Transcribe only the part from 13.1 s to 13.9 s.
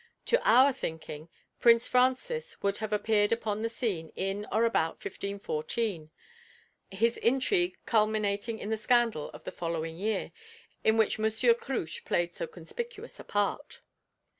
a part.